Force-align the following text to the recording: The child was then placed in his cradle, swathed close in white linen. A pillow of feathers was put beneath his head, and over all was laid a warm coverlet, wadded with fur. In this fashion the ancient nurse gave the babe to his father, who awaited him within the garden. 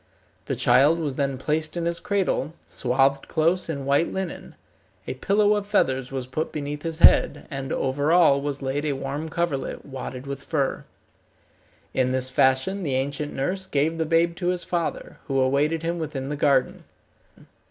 The 0.47 0.55
child 0.55 0.97
was 0.97 1.13
then 1.13 1.37
placed 1.37 1.77
in 1.77 1.85
his 1.85 1.99
cradle, 1.99 2.55
swathed 2.65 3.27
close 3.27 3.69
in 3.69 3.85
white 3.85 4.11
linen. 4.11 4.55
A 5.05 5.13
pillow 5.13 5.53
of 5.53 5.67
feathers 5.67 6.11
was 6.11 6.25
put 6.25 6.51
beneath 6.51 6.81
his 6.81 6.97
head, 6.97 7.45
and 7.51 7.71
over 7.71 8.11
all 8.11 8.41
was 8.41 8.63
laid 8.63 8.83
a 8.85 8.93
warm 8.93 9.29
coverlet, 9.29 9.85
wadded 9.85 10.25
with 10.25 10.41
fur. 10.41 10.85
In 11.93 12.13
this 12.13 12.31
fashion 12.31 12.81
the 12.81 12.95
ancient 12.95 13.31
nurse 13.35 13.67
gave 13.67 13.99
the 13.99 14.05
babe 14.07 14.35
to 14.37 14.47
his 14.47 14.63
father, 14.63 15.19
who 15.27 15.39
awaited 15.39 15.83
him 15.83 15.99
within 15.99 16.29
the 16.29 16.35
garden. 16.35 16.83